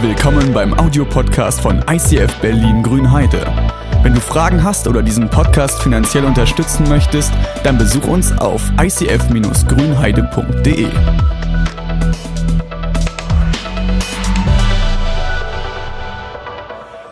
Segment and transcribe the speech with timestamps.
[0.00, 3.44] Willkommen beim Audiopodcast von ICF Berlin Grünheide.
[4.04, 7.32] Wenn du Fragen hast oder diesen Podcast finanziell unterstützen möchtest,
[7.64, 10.86] dann besuch uns auf icf-grünheide.de.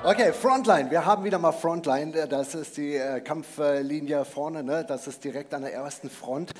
[0.04, 0.88] Okay, Frontline.
[0.88, 2.28] Wir haben wieder mal Frontline.
[2.28, 4.62] Das ist die äh, Kampflinie vorne.
[4.62, 4.84] Ne?
[4.86, 6.52] Das ist direkt an der ersten Front.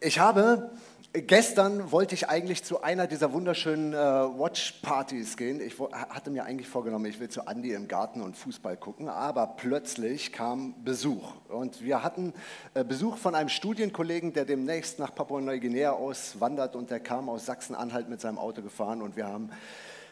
[0.00, 0.70] Ich habe
[1.16, 5.60] Gestern wollte ich eigentlich zu einer dieser wunderschönen äh, Watch-Partys gehen.
[5.60, 9.46] Ich hatte mir eigentlich vorgenommen, ich will zu Andi im Garten und Fußball gucken, aber
[9.46, 11.34] plötzlich kam Besuch.
[11.48, 12.32] Und wir hatten
[12.74, 18.08] äh, Besuch von einem Studienkollegen, der demnächst nach Papua-Neuguinea auswandert und der kam aus Sachsen-Anhalt
[18.08, 19.50] mit seinem Auto gefahren und wir haben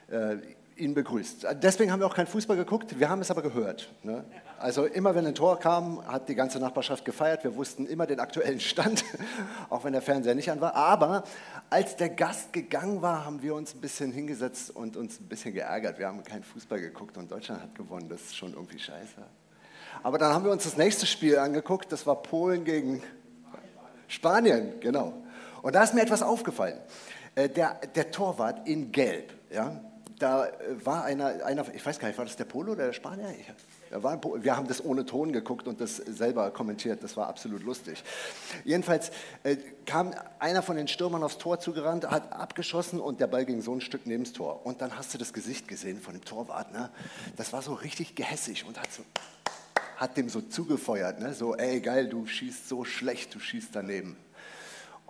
[0.09, 0.37] äh,
[0.77, 1.48] ihn begrüßt.
[1.61, 3.92] Deswegen haben wir auch kein Fußball geguckt, wir haben es aber gehört.
[4.05, 4.25] Ne?
[4.62, 7.42] Also immer wenn ein Tor kam, hat die ganze Nachbarschaft gefeiert.
[7.42, 9.04] Wir wussten immer den aktuellen Stand,
[9.70, 10.76] auch wenn der Fernseher nicht an war.
[10.76, 11.24] Aber
[11.69, 15.52] als der Gast gegangen war, haben wir uns ein bisschen hingesetzt und uns ein bisschen
[15.52, 15.98] geärgert.
[15.98, 18.08] Wir haben keinen Fußball geguckt und Deutschland hat gewonnen.
[18.08, 19.20] Das ist schon irgendwie scheiße.
[20.04, 21.91] Aber dann haben wir uns das nächste Spiel angeguckt.
[21.91, 23.02] Das war Polen gegen
[24.06, 25.12] Spanien, genau.
[25.62, 26.78] Und da ist mir etwas aufgefallen.
[27.34, 29.80] Äh, der, der Torwart in Gelb, ja,
[30.20, 30.50] da äh,
[30.84, 33.28] war einer, einer, ich weiß gar nicht, war das der Polo oder der Spanier?
[33.30, 33.52] Ich,
[33.92, 38.02] war wir haben das ohne Ton geguckt und das selber kommentiert, das war absolut lustig.
[38.64, 39.10] Jedenfalls
[39.42, 43.60] äh, kam einer von den Stürmern aufs Tor zugerannt, hat abgeschossen und der Ball ging
[43.60, 44.64] so ein Stück neben das Tor.
[44.64, 46.90] Und dann hast du das Gesicht gesehen von dem Torwart, ne?
[47.36, 49.02] das war so richtig gehässig und hat, so,
[49.96, 51.34] hat dem so zugefeuert, ne?
[51.34, 54.16] so ey geil, du schießt so schlecht, du schießt daneben.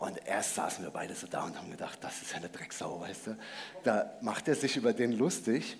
[0.02, 3.00] Und erst saßen wir beide so da und haben gedacht, das ist ja eine Drecksau,
[3.00, 3.36] weißt du.
[3.84, 5.76] Da macht er sich über den lustig.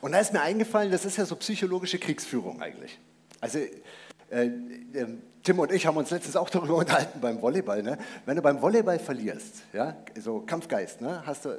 [0.00, 2.98] Und da ist mir eingefallen, das ist ja so psychologische Kriegsführung eigentlich.
[3.40, 3.58] Also
[4.30, 4.46] äh,
[4.92, 5.06] äh,
[5.42, 7.82] Tim und ich haben uns letztens auch darüber unterhalten beim Volleyball.
[7.82, 7.98] Ne?
[8.24, 11.22] Wenn du beim Volleyball verlierst, ja, so Kampfgeist, ne?
[11.26, 11.58] Hast du,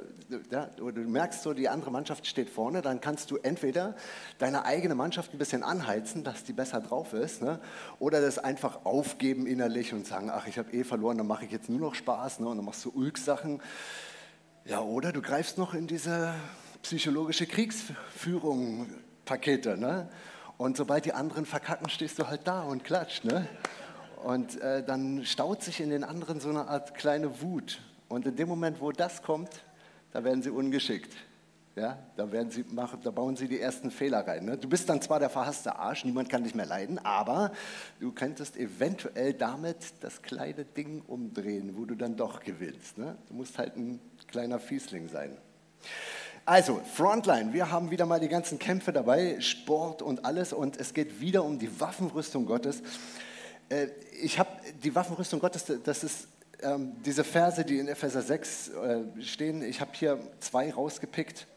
[0.50, 3.94] ja, du merkst so, die andere Mannschaft steht vorne, dann kannst du entweder
[4.38, 7.60] deine eigene Mannschaft ein bisschen anheizen, dass die besser drauf ist, ne?
[8.00, 11.52] oder das einfach aufgeben innerlich und sagen, ach, ich habe eh verloren, dann mache ich
[11.52, 12.48] jetzt nur noch Spaß ne?
[12.48, 13.62] und dann machst du Ulk-Sachen.
[14.64, 16.34] Ja, oder du greifst noch in diese
[16.86, 18.86] psychologische Kriegsführung
[19.24, 19.76] Pakete.
[19.76, 20.08] Ne?
[20.56, 23.24] Und sobald die anderen verkacken, stehst du halt da und klatscht.
[23.24, 23.48] Ne?
[24.22, 27.80] Und äh, dann staut sich in den anderen so eine Art kleine Wut.
[28.08, 29.64] Und in dem Moment, wo das kommt,
[30.12, 31.12] da werden sie ungeschickt.
[31.74, 34.44] Ja, da, werden sie machen, da bauen sie die ersten Fehler rein.
[34.44, 34.56] Ne?
[34.56, 37.52] Du bist dann zwar der verhasste Arsch, niemand kann dich mehr leiden, aber
[37.98, 42.96] du könntest eventuell damit das kleine Ding umdrehen, wo du dann doch gewinnst.
[42.96, 43.18] Ne?
[43.28, 45.36] Du musst halt ein kleiner Fiesling sein.
[46.48, 50.94] Also, Frontline, wir haben wieder mal die ganzen Kämpfe dabei, Sport und alles und es
[50.94, 52.84] geht wieder um die Waffenrüstung Gottes.
[53.68, 53.88] Äh,
[54.22, 54.50] ich habe
[54.84, 56.28] die Waffenrüstung Gottes, das ist
[56.62, 59.60] ähm, diese Verse, die in Epheser 6 äh, stehen.
[59.60, 61.48] Ich habe hier zwei rausgepickt.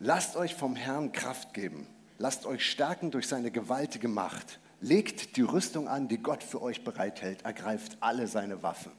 [0.00, 1.86] Lasst euch vom Herrn Kraft geben.
[2.18, 4.58] Lasst euch stärken durch seine gewaltige Macht.
[4.80, 7.44] Legt die Rüstung an, die Gott für euch bereithält.
[7.44, 8.90] Ergreift alle seine Waffen.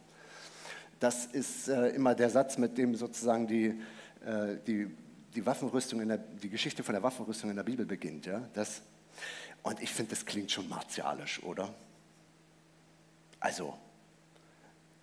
[1.02, 3.82] Das ist äh, immer der Satz, mit dem sozusagen die,
[4.68, 4.90] die
[5.36, 8.26] die Waffenrüstung, der, die Geschichte von der Waffenrüstung in der Bibel beginnt.
[8.26, 8.48] Ja?
[8.54, 8.82] Das,
[9.64, 11.74] und ich finde, das klingt schon martialisch, oder?
[13.40, 13.78] Also,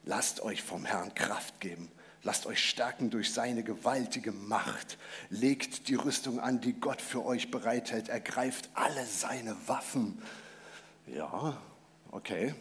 [0.04, 1.90] lasst euch vom Herrn Kraft geben.
[2.22, 4.98] Lasst euch stärken durch seine gewaltige Macht.
[5.30, 8.08] Legt die Rüstung an, die Gott für euch bereithält.
[8.08, 10.20] Ergreift alle seine Waffen.
[11.06, 11.56] Ja,
[12.10, 12.52] okay.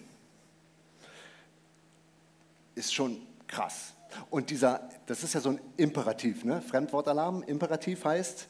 [2.75, 3.94] Ist schon krass.
[4.29, 6.61] Und dieser, das ist ja so ein Imperativ, ne?
[6.61, 7.43] Fremdwortalarm.
[7.43, 8.47] Imperativ heißt,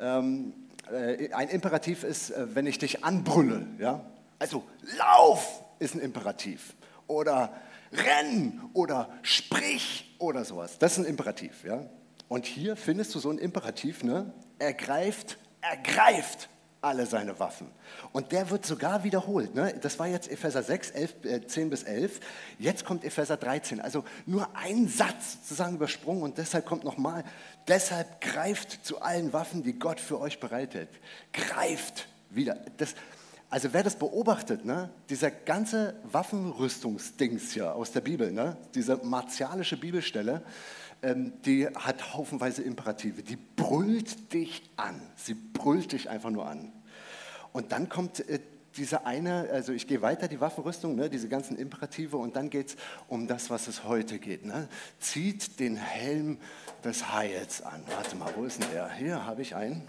[0.00, 0.52] ähm,
[0.90, 3.66] äh, ein Imperativ ist, äh, wenn ich dich anbrülle.
[3.78, 4.04] Ja?
[4.38, 4.64] Also
[4.98, 6.74] lauf ist ein Imperativ.
[7.06, 7.54] Oder
[7.92, 10.78] renn oder sprich oder sowas.
[10.78, 11.64] Das ist ein Imperativ.
[11.64, 11.84] Ja?
[12.28, 14.32] Und hier findest du so ein Imperativ, ne?
[14.58, 16.48] ergreift, ergreift
[16.84, 17.68] alle seine Waffen.
[18.12, 19.54] Und der wird sogar wiederholt.
[19.54, 19.74] Ne?
[19.80, 22.20] Das war jetzt Epheser 6, 11, äh, 10 bis 11.
[22.58, 23.80] Jetzt kommt Epheser 13.
[23.80, 27.24] Also nur ein Satz sozusagen übersprungen und deshalb kommt nochmal,
[27.66, 30.88] deshalb greift zu allen Waffen, die Gott für euch bereitet.
[31.32, 32.56] Greift wieder.
[32.76, 32.94] Das,
[33.50, 39.76] also wer das beobachtet, ne, dieser ganze Waffenrüstungsdings hier aus der Bibel, ne, diese martialische
[39.76, 40.42] Bibelstelle,
[41.04, 43.22] ähm, die hat haufenweise Imperative.
[43.22, 45.00] Die brüllt dich an.
[45.16, 46.72] Sie brüllt dich einfach nur an.
[47.54, 48.40] Und dann kommt äh,
[48.76, 52.70] diese eine, also ich gehe weiter, die Waffenrüstung, ne, diese ganzen Imperative, und dann geht
[52.70, 54.44] es um das, was es heute geht.
[54.44, 54.68] Ne?
[54.98, 56.38] Zieht den Helm
[56.82, 57.80] des Heils an.
[57.94, 58.90] Warte mal, wo ist denn der?
[58.90, 59.82] Hier habe ich einen.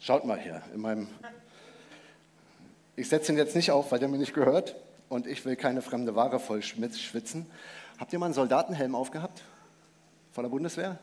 [0.00, 1.06] Schaut mal hier, in meinem.
[2.96, 4.74] Ich setze ihn jetzt nicht auf, weil der mir nicht gehört
[5.08, 7.46] und ich will keine fremde Ware voll schwitzen.
[7.98, 9.42] Habt ihr mal einen Soldatenhelm aufgehabt?
[10.32, 10.98] Von der Bundeswehr?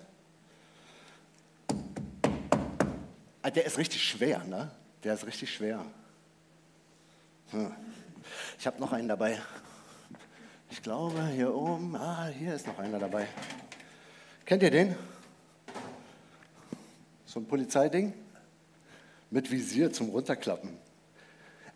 [3.50, 4.72] Der ist richtig schwer, ne?
[5.04, 5.86] Der ist richtig schwer.
[7.51, 7.72] Hm.
[8.57, 9.40] Ich habe noch einen dabei.
[10.72, 13.28] Ich glaube, hier oben, ah, hier ist noch einer dabei.
[14.45, 14.95] Kennt ihr den?
[17.25, 18.13] So ein Polizeiding
[19.30, 20.69] mit Visier zum Runterklappen.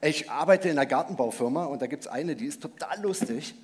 [0.01, 3.55] Ich arbeite in einer Gartenbaufirma und da gibt es eine, die ist total lustig.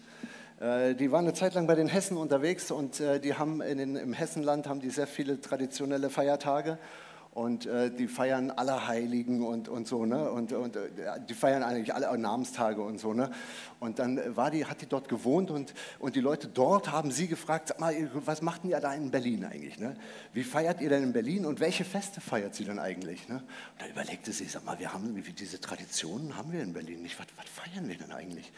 [0.59, 3.77] Äh, die waren eine Zeit lang bei den Hessen unterwegs und äh, die haben in
[3.77, 6.77] den, im Hessenland haben die sehr viele traditionelle Feiertage
[7.33, 10.29] und äh, die feiern Allerheiligen und, und so, ne?
[10.29, 10.89] Und, und äh,
[11.27, 13.31] die feiern eigentlich alle Namenstage und so, ne?
[13.79, 17.27] Und dann war die, hat die dort gewohnt und, und die Leute dort haben sie
[17.27, 19.95] gefragt, sag mal, was macht denn ihr da in Berlin eigentlich, ne?
[20.31, 23.37] Wie feiert ihr denn in Berlin und welche Feste feiert sie denn eigentlich, ne?
[23.37, 27.19] Und da überlegte sie, sag mal, wir haben, diese Traditionen haben wir in Berlin nicht,
[27.19, 28.51] was, was feiern wir denn eigentlich?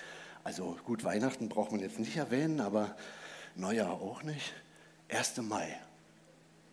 [0.43, 2.95] Also gut, Weihnachten braucht man jetzt nicht erwähnen, aber
[3.55, 4.53] Neujahr auch nicht.
[5.07, 5.37] 1.
[5.37, 5.79] Mai.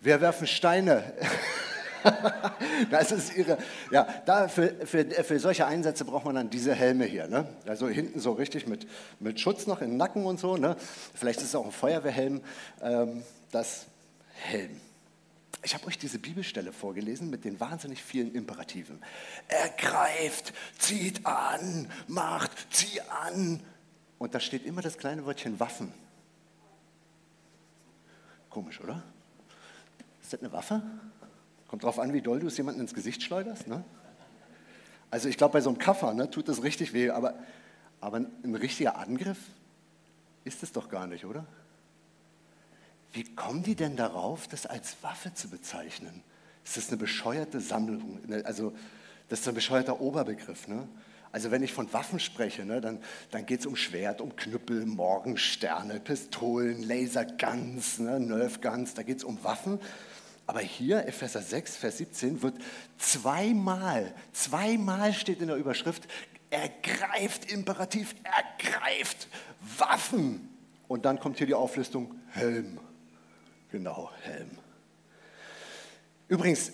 [0.00, 1.14] Wir werfen Steine.
[2.90, 3.58] das ist ihre,
[3.90, 7.28] ja, da für, für, für solche Einsätze braucht man dann diese Helme hier.
[7.28, 7.46] Ne?
[7.66, 8.86] Also hinten so richtig mit,
[9.20, 10.56] mit Schutz noch im Nacken und so.
[10.56, 10.76] Ne?
[11.14, 12.40] Vielleicht ist es auch ein Feuerwehrhelm.
[12.82, 13.86] Ähm, das
[14.34, 14.80] Helm.
[15.64, 19.00] Ich habe euch diese Bibelstelle vorgelesen mit den wahnsinnig vielen Imperativen.
[19.46, 23.60] Ergreift, zieht an, macht, zieh an.
[24.18, 25.92] Und da steht immer das kleine Wörtchen Waffen.
[28.50, 29.02] Komisch, oder?
[30.20, 30.82] Ist das eine Waffe?
[31.72, 33.66] Kommt drauf an, wie doll du es jemandem ins Gesicht schleuderst.
[33.66, 33.82] Ne?
[35.10, 37.32] Also ich glaube, bei so einem Kaffer ne, tut das richtig weh, aber,
[37.98, 39.38] aber ein richtiger Angriff
[40.44, 41.46] ist es doch gar nicht, oder?
[43.14, 46.22] Wie kommen die denn darauf, das als Waffe zu bezeichnen?
[46.62, 48.20] Ist das eine bescheuerte Sammlung?
[48.26, 48.74] Ne, also
[49.30, 50.68] das ist ein bescheuerter Oberbegriff.
[50.68, 50.86] Ne?
[51.30, 52.98] Also wenn ich von Waffen spreche, ne, dann,
[53.30, 59.24] dann geht es um Schwert, um Knüppel, Morgensterne, Pistolen, Laserguns, ne, Nerfguns, da geht es
[59.24, 59.80] um Waffen.
[60.52, 62.56] Aber hier, Epheser 6, Vers 17, wird
[62.98, 66.06] zweimal, zweimal steht in der Überschrift,
[66.50, 69.28] ergreift Imperativ, ergreift
[69.78, 70.50] Waffen.
[70.88, 72.78] Und dann kommt hier die Auflistung Helm.
[73.70, 74.50] Genau, Helm.
[76.28, 76.72] Übrigens,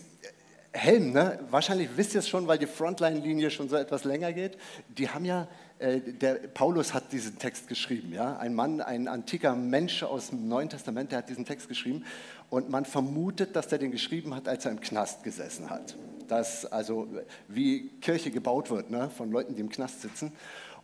[0.73, 1.39] Helm, ne?
[1.49, 4.59] wahrscheinlich wisst ihr es schon, weil die Frontline-Linie schon so etwas länger geht.
[4.89, 5.47] Die haben ja,
[5.81, 10.69] der Paulus hat diesen Text geschrieben, ja, ein Mann, ein antiker Mensch aus dem Neuen
[10.69, 12.05] Testament, der hat diesen Text geschrieben
[12.51, 15.97] und man vermutet, dass er den geschrieben hat, als er im Knast gesessen hat.
[16.27, 17.07] Das also
[17.47, 19.09] wie Kirche gebaut wird, ne?
[19.11, 20.33] von Leuten, die im Knast sitzen.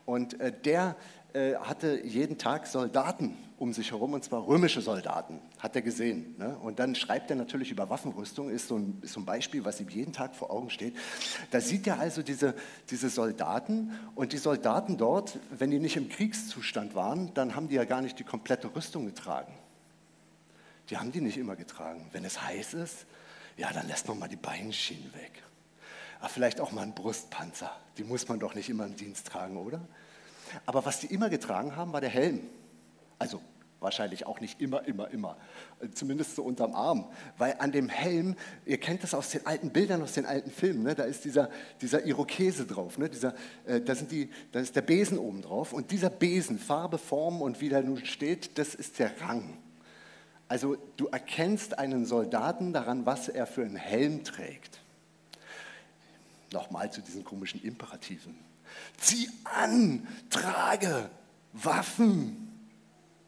[0.06, 0.96] Und äh, der
[1.34, 6.36] äh, hatte jeden Tag Soldaten um sich herum, und zwar römische Soldaten, hat er gesehen.
[6.38, 6.56] Ne?
[6.58, 9.80] Und dann schreibt er natürlich über Waffenrüstung, ist so, ein, ist so ein Beispiel, was
[9.80, 10.94] ihm jeden Tag vor Augen steht.
[11.50, 12.54] Da sieht er also diese,
[12.90, 17.74] diese Soldaten und die Soldaten dort, wenn die nicht im Kriegszustand waren, dann haben die
[17.74, 19.52] ja gar nicht die komplette Rüstung getragen.
[20.90, 22.06] Die haben die nicht immer getragen.
[22.12, 23.06] Wenn es heiß ist,
[23.56, 25.42] ja, dann lässt man mal die Beinschienen weg.
[26.20, 27.70] Aber vielleicht auch mal einen Brustpanzer.
[27.98, 29.80] Die muss man doch nicht immer im Dienst tragen, oder?
[30.66, 32.40] Aber was die immer getragen haben, war der Helm.
[33.18, 33.40] Also
[33.84, 35.36] wahrscheinlich auch nicht immer, immer, immer.
[35.94, 37.06] Zumindest so unterm Arm.
[37.38, 38.34] Weil an dem Helm,
[38.66, 40.94] ihr kennt das aus den alten Bildern, aus den alten Filmen, ne?
[40.94, 41.50] da ist dieser,
[41.80, 42.98] dieser Irokese drauf.
[42.98, 43.08] Ne?
[43.08, 43.34] Dieser,
[43.66, 45.72] äh, da, sind die, da ist der Besen oben drauf.
[45.72, 49.58] Und dieser Besen, Farbe, Form und wie der nun steht, das ist der Rang.
[50.48, 54.80] Also du erkennst einen Soldaten daran, was er für einen Helm trägt.
[56.54, 58.38] Nochmal zu diesen komischen Imperativen.
[58.96, 61.10] Zieh an, trage
[61.52, 62.48] Waffen,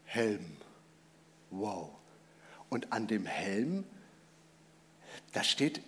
[0.05, 0.57] Helm.
[1.51, 1.91] Wow.
[2.69, 3.85] Und an dem Helm,
[5.33, 5.81] da steht,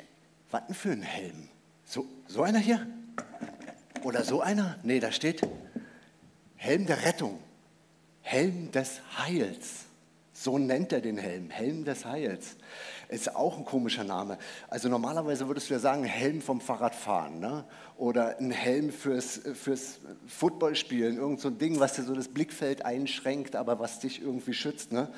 [0.50, 1.48] was denn für ein Helm?
[1.84, 2.84] So, so einer hier?
[4.02, 4.76] Oder so einer?
[4.82, 5.46] Nee, da steht
[6.56, 7.38] Helm der Rettung,
[8.20, 9.84] Helm des Heils.
[10.32, 12.56] So nennt er den Helm, Helm des Heils.
[13.08, 14.36] Ist auch ein komischer Name.
[14.68, 17.64] Also normalerweise würdest du ja sagen, Helm vom Fahrradfahren ne?
[17.96, 22.84] oder ein Helm fürs, fürs Footballspielen, irgend so ein Ding, was dir so das Blickfeld
[22.84, 24.92] einschränkt, aber was dich irgendwie schützt.
[24.92, 25.10] Ne?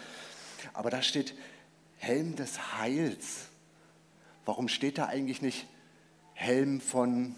[0.72, 1.34] Aber da steht
[1.98, 3.46] Helm des Heils.
[4.44, 5.66] Warum steht da eigentlich nicht
[6.34, 7.34] Helm von,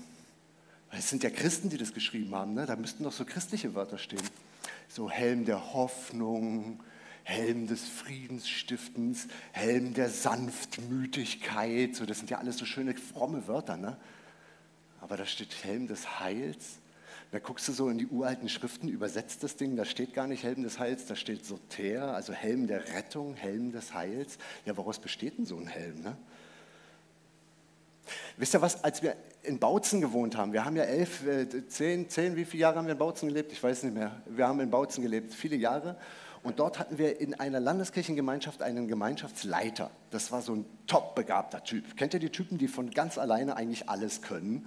[0.90, 2.66] es sind ja Christen, die das geschrieben haben, ne?
[2.66, 4.22] da müssten doch so christliche Wörter stehen.
[4.88, 6.80] So Helm der Hoffnung,
[7.24, 11.94] Helm des Friedensstiftens, Helm der Sanftmütigkeit.
[11.94, 13.76] So, das sind ja alles so schöne fromme Wörter.
[13.76, 13.96] Ne?
[15.00, 16.78] Aber da steht Helm des Heils.
[17.32, 20.42] Da guckst du so in die uralten Schriften, übersetzt das Ding, da steht gar nicht
[20.42, 24.36] Helm des Heils, da steht Soter, also Helm der Rettung, Helm des Heils.
[24.66, 26.02] Ja, woraus besteht denn so ein Helm?
[26.02, 26.14] Ne?
[28.36, 32.08] Wisst ihr was, als wir in Bautzen gewohnt haben, wir haben ja elf, äh, zehn,
[32.10, 33.50] zehn, wie viele Jahre haben wir in Bautzen gelebt?
[33.50, 34.20] Ich weiß nicht mehr.
[34.26, 35.96] Wir haben in Bautzen gelebt, viele Jahre.
[36.42, 39.90] Und dort hatten wir in einer Landeskirchengemeinschaft einen Gemeinschaftsleiter.
[40.10, 41.96] Das war so ein top begabter Typ.
[41.96, 44.66] Kennt ihr die Typen, die von ganz alleine eigentlich alles können?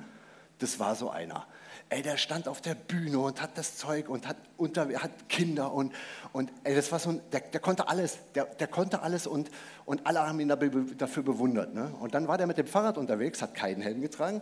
[0.59, 1.45] Das war so einer.
[1.89, 5.73] Ey, der stand auf der Bühne und hat das Zeug und hat, unter, hat Kinder
[5.73, 5.93] und,
[6.31, 9.51] und ey, das war so ein, der, der konnte alles, der, der konnte alles und,
[9.85, 11.75] und alle haben ihn dafür bewundert.
[11.75, 11.93] Ne?
[11.99, 14.41] Und dann war der mit dem Fahrrad unterwegs, hat keinen Helm getragen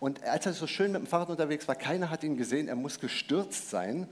[0.00, 2.76] und als er so schön mit dem Fahrrad unterwegs war, keiner hat ihn gesehen, er
[2.76, 4.08] muss gestürzt sein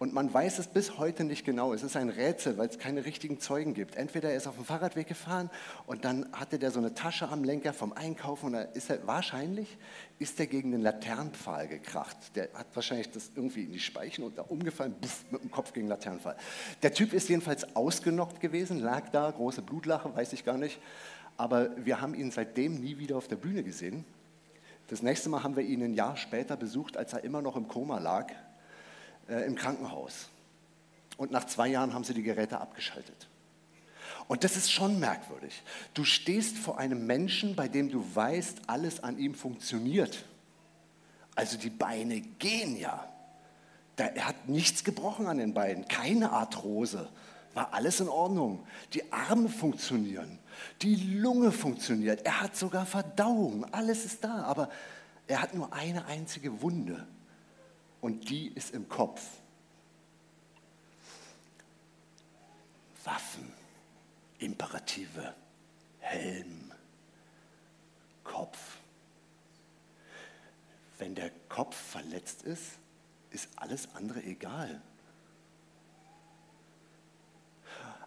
[0.00, 1.74] und man weiß es bis heute nicht genau.
[1.74, 3.96] Es ist ein Rätsel, weil es keine richtigen Zeugen gibt.
[3.96, 5.50] Entweder er ist auf dem Fahrradweg gefahren
[5.86, 9.06] und dann hatte der so eine Tasche am Lenker vom Einkaufen und da ist er
[9.06, 9.76] wahrscheinlich
[10.18, 12.16] ist er gegen den Laternenpfahl gekracht.
[12.34, 15.74] Der hat wahrscheinlich das irgendwie in die Speichen und da umgefallen, buff, mit dem Kopf
[15.74, 16.36] gegen den Laternenpfahl.
[16.82, 20.80] Der Typ ist jedenfalls ausgenockt gewesen, lag da, große Blutlache, weiß ich gar nicht.
[21.36, 24.06] Aber wir haben ihn seitdem nie wieder auf der Bühne gesehen.
[24.86, 27.68] Das nächste Mal haben wir ihn ein Jahr später besucht, als er immer noch im
[27.68, 28.32] Koma lag
[29.30, 30.28] äh, im Krankenhaus.
[31.16, 33.28] Und nach zwei Jahren haben sie die Geräte abgeschaltet.
[34.26, 35.62] Und das ist schon merkwürdig.
[35.94, 40.24] Du stehst vor einem Menschen, bei dem du weißt, alles an ihm funktioniert.
[41.34, 43.06] Also die Beine gehen ja.
[43.96, 47.08] Er hat nichts gebrochen an den Beinen, keine Arthrose.
[47.52, 48.64] War alles in Ordnung.
[48.94, 50.38] Die Arme funktionieren,
[50.80, 52.24] die Lunge funktioniert.
[52.24, 54.44] Er hat sogar Verdauung, alles ist da.
[54.44, 54.70] Aber
[55.26, 57.06] er hat nur eine einzige Wunde
[58.00, 59.22] und die ist im Kopf.
[63.04, 63.52] Waffen,
[64.38, 65.34] Imperative,
[66.00, 66.72] Helm,
[68.24, 68.78] Kopf.
[70.98, 72.78] Wenn der Kopf verletzt ist,
[73.30, 74.82] ist alles andere egal.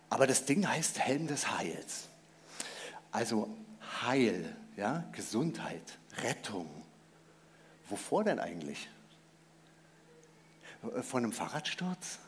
[0.09, 2.07] Aber das Ding heißt Helm des Heils.
[3.12, 3.50] Also
[4.03, 6.69] Heil, ja, Gesundheit, Rettung.
[7.89, 8.89] Wovor denn eigentlich?
[11.01, 12.19] Von einem Fahrradsturz?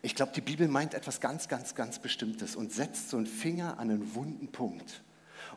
[0.00, 3.78] Ich glaube, die Bibel meint etwas ganz, ganz, ganz Bestimmtes und setzt so einen Finger
[3.78, 5.02] an einen wunden Punkt.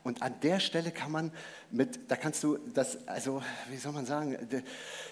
[0.04, 1.32] Und an der Stelle kann man
[1.72, 4.38] mit, da kannst du das, also wie soll man sagen,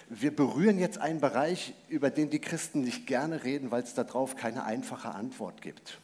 [0.08, 4.36] wir berühren jetzt einen Bereich, über den die Christen nicht gerne reden, weil es darauf
[4.36, 5.98] keine einfache Antwort gibt.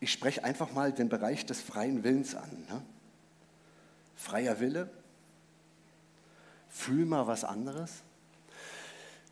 [0.00, 2.50] Ich spreche einfach mal den Bereich des freien Willens an.
[2.68, 2.82] Ne?
[4.14, 4.90] Freier Wille,
[6.68, 8.02] fühl mal was anderes.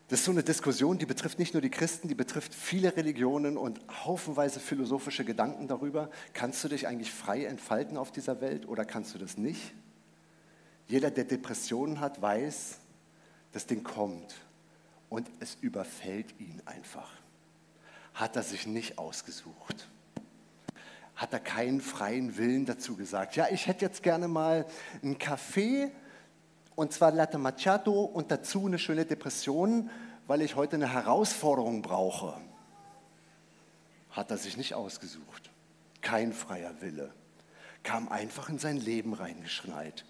[0.09, 3.57] Das ist so eine Diskussion, die betrifft nicht nur die Christen, die betrifft viele Religionen
[3.57, 6.11] und haufenweise philosophische Gedanken darüber.
[6.33, 9.75] Kannst du dich eigentlich frei entfalten auf dieser Welt oder kannst du das nicht?
[10.87, 12.79] Jeder, der Depressionen hat, weiß,
[13.51, 14.37] das Ding kommt
[15.09, 17.11] und es überfällt ihn einfach.
[18.15, 19.89] Hat er sich nicht ausgesucht?
[21.17, 23.35] Hat er keinen freien Willen dazu gesagt?
[23.35, 24.67] Ja, ich hätte jetzt gerne mal
[25.03, 25.91] einen Kaffee
[26.77, 29.91] und zwar Latte Macchiato und dazu eine schöne Depression,
[30.27, 32.35] weil ich heute eine Herausforderung brauche.
[34.11, 35.51] Hat er sich nicht ausgesucht.
[36.03, 37.13] Kein freier Wille.
[37.83, 40.05] Kam einfach in sein Leben reingeschneit.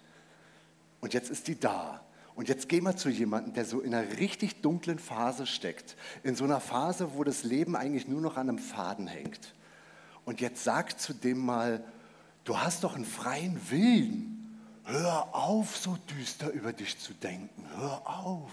[0.99, 2.01] Und jetzt ist die da.
[2.35, 5.95] Und jetzt gehen wir zu jemandem, der so in einer richtig dunklen Phase steckt.
[6.23, 9.53] In so einer Phase, wo das Leben eigentlich nur noch an einem Faden hängt.
[10.25, 11.83] Und jetzt sagt zu dem mal,
[12.43, 14.36] du hast doch einen freien Willen.
[14.89, 17.65] Hör auf, so düster über dich zu denken.
[17.75, 18.51] Hör auf.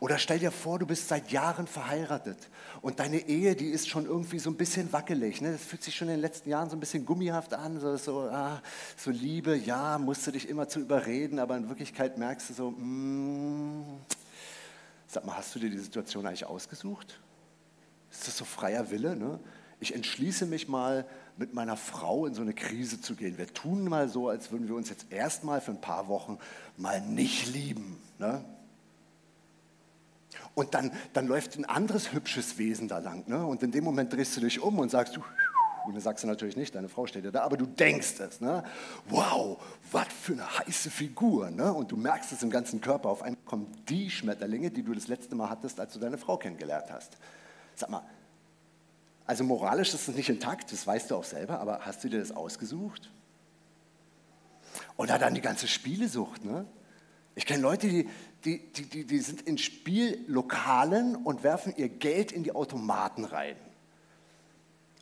[0.00, 2.38] Oder stell dir vor, du bist seit Jahren verheiratet
[2.80, 5.42] und deine Ehe, die ist schon irgendwie so ein bisschen wackelig.
[5.42, 5.52] Ne?
[5.52, 8.20] Das fühlt sich schon in den letzten Jahren so ein bisschen gummihaft an, so, so,
[8.22, 8.62] ah,
[8.96, 12.70] so Liebe, ja, musst du dich immer zu überreden, aber in Wirklichkeit merkst du so,
[12.70, 14.00] mm,
[15.06, 17.20] sag mal, hast du dir die Situation eigentlich ausgesucht?
[18.10, 19.16] Ist das so freier Wille?
[19.16, 19.38] Ne?
[19.80, 21.06] Ich entschließe mich mal,
[21.36, 23.36] mit meiner Frau in so eine Krise zu gehen.
[23.36, 26.38] Wir tun mal so, als würden wir uns jetzt erstmal für ein paar Wochen
[26.76, 28.00] mal nicht lieben.
[28.18, 28.42] Ne?
[30.54, 33.28] Und dann, dann läuft ein anderes hübsches Wesen da lang.
[33.28, 33.44] Ne?
[33.44, 36.56] Und in dem Moment drehst du dich um und sagst, und dann sagst du natürlich
[36.56, 38.40] nicht, deine Frau steht ja da, aber du denkst es.
[38.40, 38.64] Ne?
[39.08, 41.50] Wow, was für eine heiße Figur.
[41.50, 41.72] Ne?
[41.72, 43.10] Und du merkst es im ganzen Körper.
[43.10, 46.38] Auf einmal kommen die Schmetterlinge, die du das letzte Mal hattest, als du deine Frau
[46.38, 47.18] kennengelernt hast.
[47.76, 48.02] Sag mal,
[49.26, 52.20] also moralisch ist es nicht intakt, das weißt du auch selber, aber hast du dir
[52.20, 53.10] das ausgesucht?
[54.96, 56.44] Oder dann die ganze Spielesucht.
[56.44, 56.64] Ne?
[57.34, 58.08] Ich kenne Leute, die,
[58.44, 63.56] die, die, die sind in Spiellokalen und werfen ihr Geld in die Automaten rein.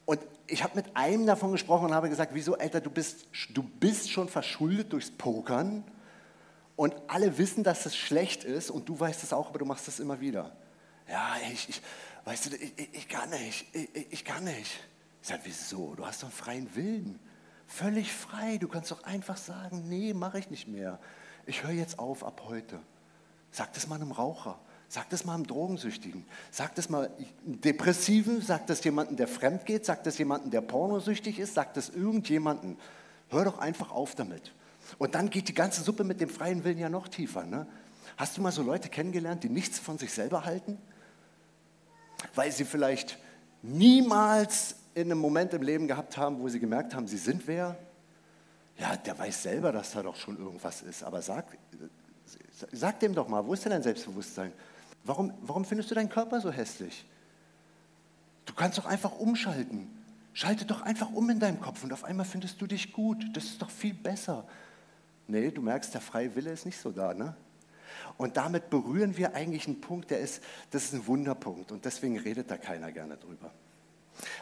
[0.07, 3.62] Und ich habe mit einem davon gesprochen und habe gesagt, wieso, Alter, du bist, du
[3.62, 5.85] bist schon verschuldet durchs Pokern
[6.76, 9.88] und alle wissen, dass es schlecht ist und du weißt es auch, aber du machst
[9.88, 10.57] es immer wieder.
[11.09, 11.83] Ja, ich, ich,
[12.25, 14.81] weißt du, ich, ich kann nicht, ich, ich kann nicht.
[15.23, 15.95] Ich sage, wieso?
[15.95, 17.19] Du hast doch einen freien Willen.
[17.66, 18.59] Völlig frei.
[18.59, 20.99] Du kannst doch einfach sagen, nee, mache ich nicht mehr.
[21.47, 22.78] Ich höre jetzt auf ab heute.
[23.50, 24.59] Sag das mal einem Raucher.
[24.88, 26.26] Sag das mal einem Drogensüchtigen.
[26.50, 28.43] Sag das mal einem Depressiven.
[28.43, 29.87] Sag das jemandem, der fremd geht.
[29.87, 31.54] Sag das jemandem, der pornosüchtig ist.
[31.54, 32.76] Sag das irgendjemandem.
[33.31, 34.52] Hör doch einfach auf damit.
[34.99, 37.45] Und dann geht die ganze Suppe mit dem freien Willen ja noch tiefer.
[37.45, 37.66] Ne?
[38.16, 40.78] Hast du mal so Leute kennengelernt, die nichts von sich selber halten?
[42.35, 43.19] Weil sie vielleicht
[43.62, 47.76] niemals in einem Moment im Leben gehabt haben, wo sie gemerkt haben, sie sind wer?
[48.78, 51.02] Ja, der weiß selber, dass da doch schon irgendwas ist.
[51.02, 51.47] Aber sag,
[52.73, 54.52] sag dem doch mal, wo ist denn dein Selbstbewusstsein?
[55.04, 57.04] Warum, warum findest du deinen Körper so hässlich?
[58.47, 59.88] Du kannst doch einfach umschalten.
[60.33, 63.25] Schalte doch einfach um in deinem Kopf und auf einmal findest du dich gut.
[63.35, 64.45] Das ist doch viel besser.
[65.28, 67.14] Nee, du merkst, der freie Wille ist nicht so da.
[67.14, 67.37] Ne?
[68.16, 72.18] Und damit berühren wir eigentlich einen Punkt, der ist, das ist ein Wunderpunkt und deswegen
[72.18, 73.52] redet da keiner gerne drüber.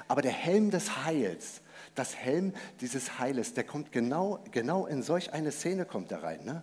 [0.08, 1.62] Aber der Helm des Heils,
[1.94, 6.44] das Helm dieses Heiles, der kommt genau, genau in solch eine Szene kommt er rein.
[6.44, 6.62] Ne?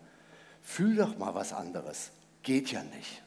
[0.61, 2.11] Fühl doch mal was anderes.
[2.43, 3.23] Geht ja nicht.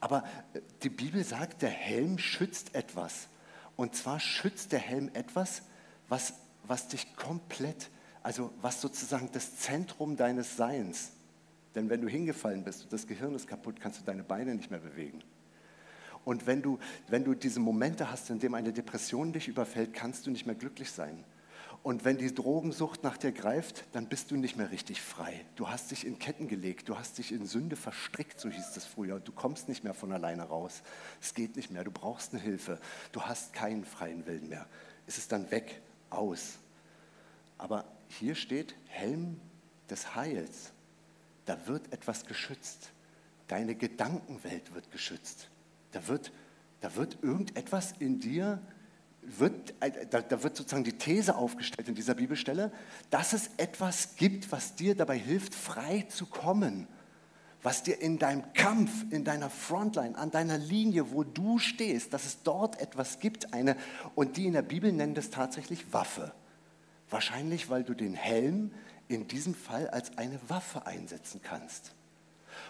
[0.00, 0.24] Aber
[0.54, 3.28] äh, die Bibel sagt, der Helm schützt etwas.
[3.76, 5.62] Und zwar schützt der Helm etwas,
[6.08, 6.34] was,
[6.64, 7.90] was dich komplett,
[8.22, 11.12] also was sozusagen das Zentrum deines Seins.
[11.76, 14.70] Denn wenn du hingefallen bist und das Gehirn ist kaputt, kannst du deine Beine nicht
[14.70, 15.22] mehr bewegen.
[16.24, 20.26] Und wenn du, wenn du diese Momente hast, in denen eine Depression dich überfällt, kannst
[20.26, 21.22] du nicht mehr glücklich sein.
[21.84, 25.44] Und wenn die Drogensucht nach dir greift, dann bist du nicht mehr richtig frei.
[25.54, 28.86] Du hast dich in Ketten gelegt, du hast dich in Sünde verstrickt, so hieß es
[28.86, 29.20] früher.
[29.20, 30.82] Du kommst nicht mehr von alleine raus.
[31.20, 32.80] Es geht nicht mehr, du brauchst eine Hilfe.
[33.12, 34.66] Du hast keinen freien Willen mehr.
[35.06, 35.80] Es ist dann weg,
[36.10, 36.58] aus.
[37.58, 39.40] Aber hier steht Helm
[39.88, 40.72] des Heils.
[41.46, 42.90] Da wird etwas geschützt.
[43.48, 45.48] Deine Gedankenwelt wird geschützt.
[45.92, 46.32] Da wird,
[46.80, 48.60] da wird irgendetwas in dir,
[49.22, 52.72] wird, äh, da, da wird sozusagen die These aufgestellt in dieser Bibelstelle,
[53.10, 56.88] dass es etwas gibt, was dir dabei hilft, frei zu kommen.
[57.62, 62.24] Was dir in deinem Kampf, in deiner Frontline, an deiner Linie, wo du stehst, dass
[62.24, 63.76] es dort etwas gibt, eine,
[64.14, 66.32] und die in der Bibel nennen es tatsächlich Waffe.
[67.10, 68.72] Wahrscheinlich, weil du den Helm
[69.08, 71.92] in diesem Fall als eine Waffe einsetzen kannst.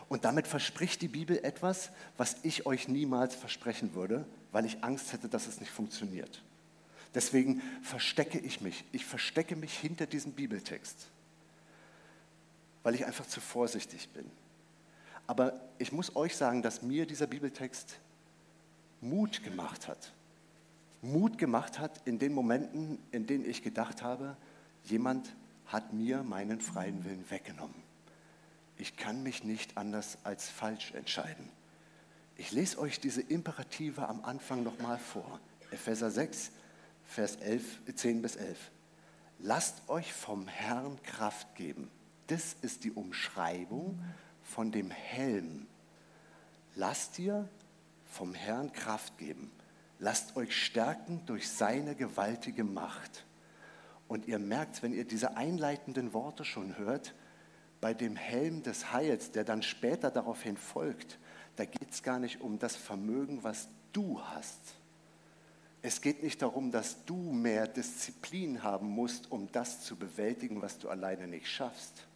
[0.09, 5.13] Und damit verspricht die Bibel etwas, was ich euch niemals versprechen würde, weil ich Angst
[5.13, 6.43] hätte, dass es nicht funktioniert.
[7.15, 8.85] Deswegen verstecke ich mich.
[8.93, 11.07] Ich verstecke mich hinter diesem Bibeltext,
[12.83, 14.31] weil ich einfach zu vorsichtig bin.
[15.27, 17.99] Aber ich muss euch sagen, dass mir dieser Bibeltext
[19.01, 20.13] Mut gemacht hat.
[21.03, 24.37] Mut gemacht hat in den Momenten, in denen ich gedacht habe,
[24.85, 25.29] jemand
[25.67, 27.87] hat mir meinen freien Willen weggenommen
[28.79, 31.49] ich kann mich nicht anders als falsch entscheiden.
[32.37, 35.41] Ich lese euch diese Imperative am Anfang nochmal vor.
[35.71, 36.51] Epheser 6,
[37.05, 38.59] Vers 11, 10 bis 11.
[39.39, 41.91] Lasst euch vom Herrn Kraft geben.
[42.27, 44.03] Das ist die Umschreibung
[44.43, 45.67] von dem Helm.
[46.75, 47.49] Lasst ihr
[48.11, 49.51] vom Herrn Kraft geben.
[49.99, 53.25] Lasst euch stärken durch seine gewaltige Macht.
[54.09, 57.15] Und ihr merkt, wenn ihr diese einleitenden Worte schon hört,
[57.81, 61.19] bei dem Helm des Heils, der dann später daraufhin folgt,
[61.57, 64.61] da geht es gar nicht um das Vermögen, was du hast.
[65.83, 70.79] Es geht nicht darum, dass du mehr Disziplin haben musst, um das zu bewältigen, was
[70.79, 72.07] du alleine nicht schaffst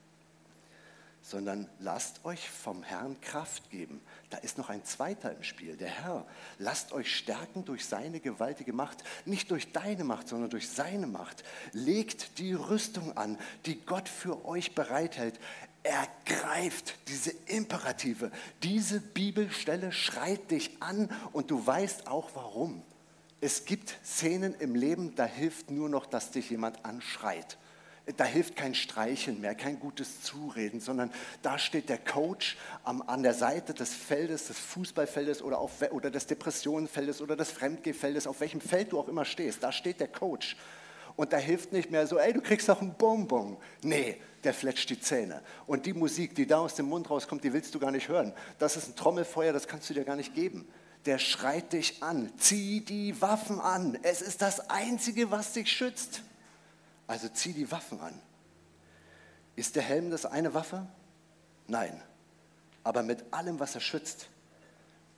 [1.30, 4.00] sondern lasst euch vom Herrn Kraft geben.
[4.30, 6.26] Da ist noch ein zweiter im Spiel, der Herr.
[6.58, 11.44] Lasst euch stärken durch seine gewaltige Macht, nicht durch deine Macht, sondern durch seine Macht.
[11.72, 15.38] Legt die Rüstung an, die Gott für euch bereithält.
[15.84, 18.32] Ergreift diese Imperative.
[18.64, 22.82] Diese Bibelstelle schreit dich an und du weißt auch warum.
[23.40, 27.56] Es gibt Szenen im Leben, da hilft nur noch, dass dich jemand anschreit
[28.16, 31.10] da hilft kein Streicheln mehr, kein gutes Zureden, sondern
[31.42, 36.10] da steht der Coach am, an der Seite des Feldes, des Fußballfeldes oder, auf, oder
[36.10, 39.62] des Depressionenfeldes oder des Fremdgehfeldes, auf welchem Feld du auch immer stehst.
[39.62, 40.56] Da steht der Coach.
[41.16, 43.58] Und da hilft nicht mehr so, ey, du kriegst doch einen Bonbon.
[43.82, 45.42] Nee, der fletscht die Zähne.
[45.66, 48.32] Und die Musik, die da aus dem Mund rauskommt, die willst du gar nicht hören.
[48.58, 50.66] Das ist ein Trommelfeuer, das kannst du dir gar nicht geben.
[51.06, 52.32] Der schreit dich an.
[52.38, 53.98] Zieh die Waffen an.
[54.02, 56.22] Es ist das Einzige, was dich schützt.
[57.10, 58.16] Also zieh die Waffen an.
[59.56, 60.86] Ist der Helm das eine Waffe?
[61.66, 62.00] Nein.
[62.84, 64.28] Aber mit allem, was er schützt,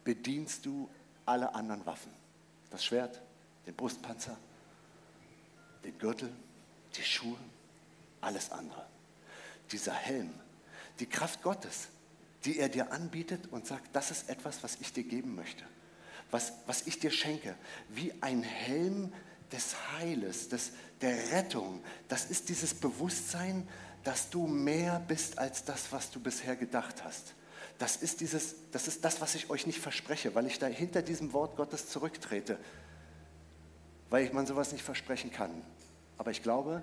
[0.02, 0.88] bedienst du
[1.26, 2.10] alle anderen Waffen.
[2.70, 3.20] Das Schwert,
[3.66, 4.38] den Brustpanzer,
[5.84, 6.32] den Gürtel,
[6.96, 7.36] die Schuhe,
[8.22, 8.86] alles andere.
[9.70, 10.32] Dieser Helm,
[10.98, 11.88] die Kraft Gottes,
[12.46, 15.64] die er dir anbietet und sagt, das ist etwas, was ich dir geben möchte,
[16.30, 17.54] was, was ich dir schenke,
[17.90, 19.12] wie ein Helm,
[19.52, 21.82] des Heiles, des, der Rettung.
[22.08, 23.68] Das ist dieses Bewusstsein,
[24.04, 27.34] dass du mehr bist als das, was du bisher gedacht hast.
[27.78, 31.02] das ist, dieses, das ist das, was ich euch nicht verspreche, weil ich da hinter
[31.02, 32.58] diesem Wort Gottes zurücktrete,
[34.10, 35.50] weil man sowas nicht versprechen kann.
[36.18, 36.82] Aber ich glaube,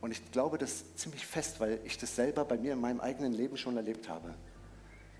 [0.00, 3.32] und ich glaube das ziemlich fest, weil ich das selber bei mir in meinem eigenen
[3.32, 4.34] Leben schon erlebt habe,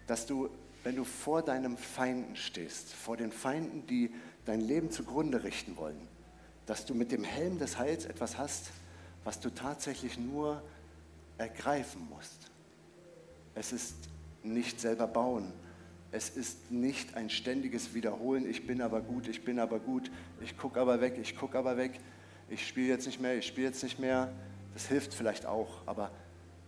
[0.06, 0.48] dass du,
[0.82, 4.12] wenn du vor deinem Feinden stehst, vor den Feinden, die
[4.46, 6.08] dein Leben zugrunde richten wollen,
[6.66, 8.70] dass du mit dem Helm des Heils etwas hast,
[9.24, 10.62] was du tatsächlich nur
[11.38, 12.50] ergreifen musst.
[13.54, 13.94] Es ist
[14.42, 15.52] nicht selber bauen.
[16.12, 20.56] Es ist nicht ein ständiges Wiederholen, ich bin aber gut, ich bin aber gut, ich
[20.56, 22.00] gucke aber weg, ich gucke aber weg,
[22.48, 24.32] ich spiele jetzt nicht mehr, ich spiele jetzt nicht mehr.
[24.74, 26.10] Das hilft vielleicht auch, aber,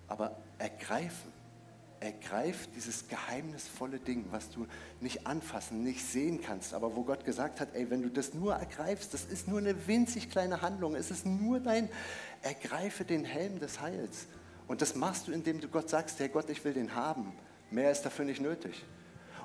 [0.06, 1.32] aber ergreifen.
[2.02, 4.66] Ergreif dieses geheimnisvolle Ding, was du
[5.00, 8.54] nicht anfassen, nicht sehen kannst, aber wo Gott gesagt hat, ey, wenn du das nur
[8.54, 11.88] ergreifst, das ist nur eine winzig kleine Handlung, es ist nur dein,
[12.42, 14.26] ergreife den Helm des Heils.
[14.66, 17.32] Und das machst du, indem du Gott sagst, Herr Gott, ich will den haben.
[17.70, 18.84] Mehr ist dafür nicht nötig.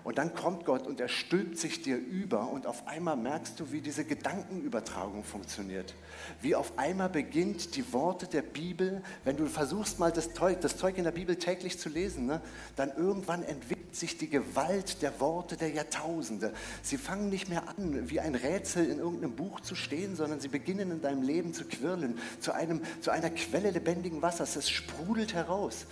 [0.07, 3.73] Und dann kommt Gott und er stülpt sich dir über und auf einmal merkst du,
[3.73, 5.93] wie diese Gedankenübertragung funktioniert.
[6.41, 10.77] Wie auf einmal beginnt die Worte der Bibel, wenn du versuchst mal das Zeug, das
[10.77, 12.39] Zeug in der Bibel täglich zu lesen, ne,
[12.77, 16.53] dann irgendwann entwickelt sich die Gewalt der Worte der Jahrtausende.
[16.83, 20.47] Sie fangen nicht mehr an, wie ein Rätsel in irgendeinem Buch zu stehen, sondern sie
[20.47, 24.55] beginnen in deinem Leben zu quirlen, zu, einem, zu einer Quelle lebendigen Wassers.
[24.55, 25.85] Es sprudelt heraus.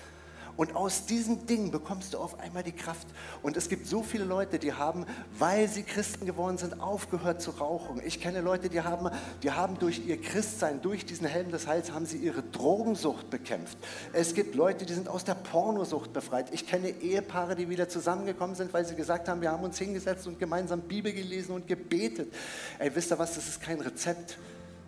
[0.58, 3.08] Und aus diesem Ding bekommst du auf einmal die Kraft.
[3.42, 5.06] Und es gibt so viele Leute, die haben,
[5.38, 8.02] weil sie Christen geworden sind, aufgehört zu rauchen.
[8.06, 9.10] Ich kenne Leute, die haben,
[9.44, 13.78] die haben durch ihr Christsein, durch diesen Helm des Heils, haben sie ihre Drogensucht bekämpft.
[14.14, 16.54] Es gibt Leute, die sind aus der Pornosucht befreit.
[16.54, 20.28] Ich kenne Ehepaare, die wieder zusammengekommen sind, weil sie gesagt haben, wir haben uns hingesetzt
[20.28, 22.34] und gemeinsam Bibel gelesen und gebetet.
[22.80, 24.38] Ey, wisst ihr was, das ist kein Rezept.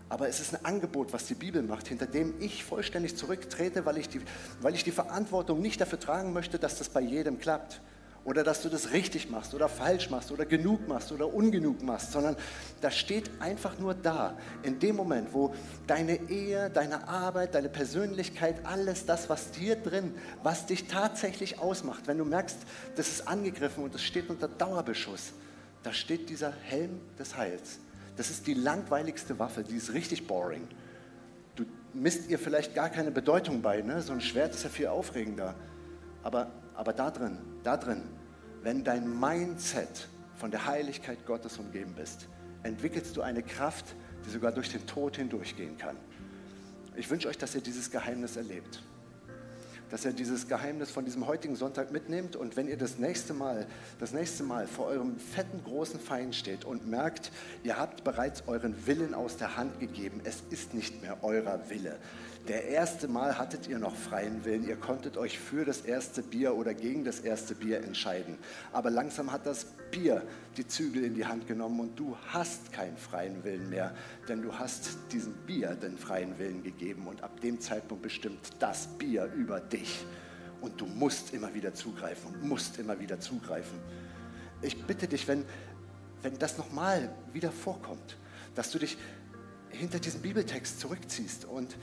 [0.09, 3.97] Aber es ist ein Angebot, was die Bibel macht, hinter dem ich vollständig zurücktrete, weil
[3.97, 4.21] ich, die,
[4.61, 7.81] weil ich die Verantwortung nicht dafür tragen möchte, dass das bei jedem klappt.
[8.23, 12.11] Oder dass du das richtig machst oder falsch machst oder genug machst oder ungenug machst,
[12.11, 12.35] sondern
[12.81, 15.55] das steht einfach nur da, in dem Moment, wo
[15.87, 22.07] deine Ehe, deine Arbeit, deine Persönlichkeit, alles das, was dir drin, was dich tatsächlich ausmacht,
[22.07, 22.57] wenn du merkst,
[22.97, 25.31] das ist angegriffen und es steht unter Dauerbeschuss,
[25.83, 27.79] da steht dieser Helm des Heils.
[28.17, 30.67] Das ist die langweiligste Waffe, die ist richtig boring.
[31.55, 34.01] Du misst ihr vielleicht gar keine Bedeutung bei, ne?
[34.01, 35.55] so ein Schwert ist ja viel aufregender.
[36.23, 38.03] Aber, aber da drin, da drin,
[38.63, 42.27] wenn dein Mindset von der Heiligkeit Gottes umgeben bist,
[42.63, 43.85] entwickelst du eine Kraft,
[44.25, 45.95] die sogar durch den Tod hindurchgehen kann.
[46.95, 48.81] Ich wünsche euch, dass ihr dieses Geheimnis erlebt
[49.89, 53.65] dass ihr dieses Geheimnis von diesem heutigen Sonntag mitnehmt und wenn ihr das nächste Mal,
[53.99, 57.31] das nächste Mal vor eurem fetten großen Feind steht und merkt,
[57.63, 61.97] ihr habt bereits euren Willen aus der Hand gegeben, es ist nicht mehr eurer Wille,
[62.47, 64.67] der erste Mal hattet ihr noch freien Willen.
[64.67, 68.37] Ihr konntet euch für das erste Bier oder gegen das erste Bier entscheiden.
[68.71, 70.23] Aber langsam hat das Bier
[70.55, 73.93] die Zügel in die Hand genommen und du hast keinen freien Willen mehr,
[74.29, 78.87] denn du hast diesem Bier den freien Willen gegeben und ab dem Zeitpunkt bestimmt das
[78.97, 80.05] Bier über dich.
[80.61, 83.77] Und du musst immer wieder zugreifen und musst immer wieder zugreifen.
[84.61, 85.45] Ich bitte dich, wenn,
[86.21, 88.17] wenn das nochmal wieder vorkommt,
[88.55, 88.97] dass du dich
[89.69, 91.75] hinter diesem Bibeltext zurückziehst und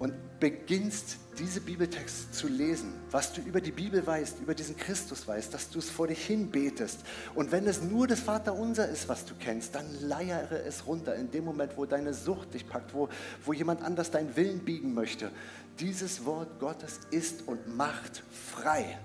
[0.00, 5.28] und beginnst, diese Bibeltexte zu lesen, was du über die Bibel weißt, über diesen Christus
[5.28, 7.00] weißt, dass du es vor dich hin betest.
[7.34, 11.30] Und wenn es nur das Vaterunser ist, was du kennst, dann leiere es runter in
[11.30, 13.10] dem Moment, wo deine Sucht dich packt, wo,
[13.44, 15.30] wo jemand anders deinen Willen biegen möchte.
[15.78, 18.98] Dieses Wort Gottes ist und macht frei.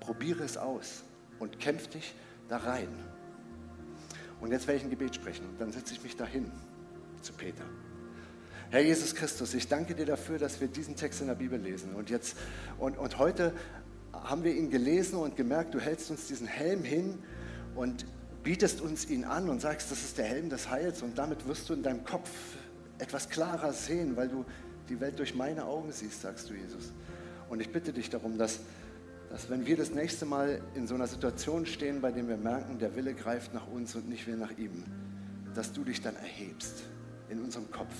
[0.00, 1.04] Probiere es aus
[1.38, 2.12] und kämpf dich
[2.48, 2.88] da rein.
[4.40, 6.50] Und jetzt werde ich ein Gebet sprechen und dann setze ich mich dahin
[7.22, 7.64] zu Peter.
[8.70, 11.94] Herr Jesus Christus, ich danke dir dafür, dass wir diesen Text in der Bibel lesen.
[11.94, 12.36] Und, jetzt,
[12.78, 13.54] und, und heute
[14.12, 17.18] haben wir ihn gelesen und gemerkt, du hältst uns diesen Helm hin
[17.74, 18.04] und
[18.42, 21.00] bietest uns ihn an und sagst, das ist der Helm des Heils.
[21.00, 22.28] Und damit wirst du in deinem Kopf
[22.98, 24.44] etwas klarer sehen, weil du
[24.90, 26.92] die Welt durch meine Augen siehst, sagst du Jesus.
[27.48, 28.60] Und ich bitte dich darum, dass,
[29.30, 32.78] dass wenn wir das nächste Mal in so einer Situation stehen, bei der wir merken,
[32.78, 34.84] der Wille greift nach uns und nicht wir nach ihm,
[35.54, 36.82] dass du dich dann erhebst
[37.30, 37.94] in unserem Kopf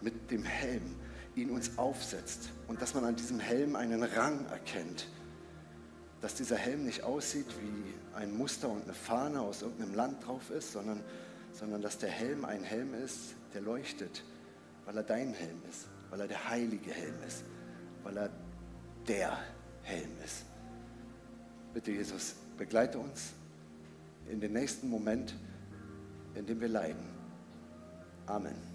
[0.00, 0.96] mit dem Helm
[1.34, 5.08] ihn uns aufsetzt und dass man an diesem Helm einen Rang erkennt.
[6.20, 10.50] Dass dieser Helm nicht aussieht wie ein Muster und eine Fahne aus irgendeinem Land drauf
[10.50, 11.00] ist, sondern,
[11.52, 14.24] sondern dass der Helm ein Helm ist, der leuchtet,
[14.84, 17.44] weil er dein Helm ist, weil er der heilige Helm ist,
[18.02, 18.30] weil er
[19.06, 19.38] der
[19.82, 20.44] Helm ist.
[21.72, 23.32] Bitte Jesus, begleite uns
[24.28, 25.34] in den nächsten Moment,
[26.34, 27.06] in dem wir leiden.
[28.26, 28.67] Amen.